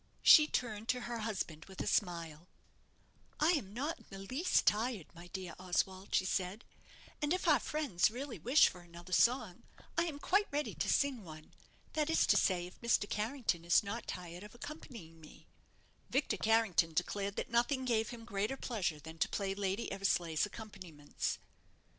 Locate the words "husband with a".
1.19-1.85